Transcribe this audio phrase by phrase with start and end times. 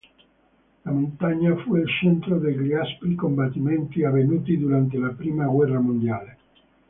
[0.83, 6.37] La montagna fu al centro degli aspri combattimenti avvenuti durante la prima guerra mondiale.